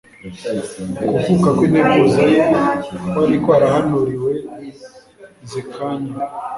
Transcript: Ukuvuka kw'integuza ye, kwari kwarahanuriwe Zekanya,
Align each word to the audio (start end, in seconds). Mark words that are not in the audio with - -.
Ukuvuka 1.07 1.49
kw'integuza 1.57 2.21
ye, 2.31 2.39
kwari 3.11 3.35
kwarahanuriwe 3.43 4.31
Zekanya, 5.49 6.13